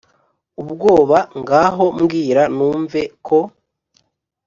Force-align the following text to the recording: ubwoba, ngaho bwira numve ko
ubwoba, 0.61 1.17
ngaho 1.39 1.85
bwira 2.03 2.41
numve 2.55 3.01
ko 3.27 3.39